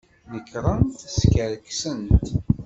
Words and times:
Nekṛent 0.33 0.95
skerksent. 1.17 2.25